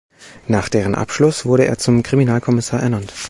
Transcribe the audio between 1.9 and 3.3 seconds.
Kriminalkommissar ernannt.